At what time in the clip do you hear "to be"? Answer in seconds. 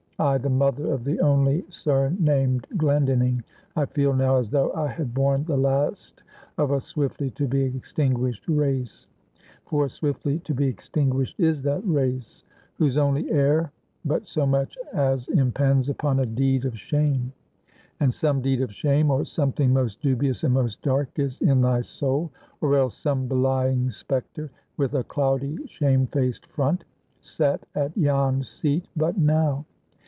7.31-7.63, 10.41-10.67